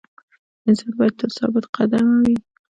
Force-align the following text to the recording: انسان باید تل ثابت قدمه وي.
انسان 0.67 0.91
باید 0.99 1.17
تل 1.19 1.31
ثابت 1.39 1.65
قدمه 1.75 2.15
وي. 2.21 2.35